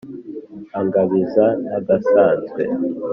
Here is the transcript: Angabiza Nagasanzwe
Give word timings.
Angabiza 0.79 1.45
Nagasanzwe 1.69 2.61